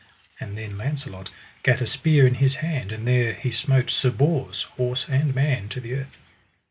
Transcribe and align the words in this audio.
And 0.39 0.57
then 0.57 0.79
Launcelot 0.79 1.29
gat 1.61 1.79
a 1.79 1.85
spear 1.85 2.25
in 2.25 2.33
his 2.41 2.55
hand, 2.55 2.91
and 2.91 3.07
there 3.07 3.33
he 3.33 3.51
smote 3.51 3.91
Sir 3.91 4.09
Bors, 4.09 4.63
horse 4.63 5.07
and 5.07 5.35
man, 5.35 5.69
to 5.69 5.79
the 5.79 5.93
earth. 5.93 6.17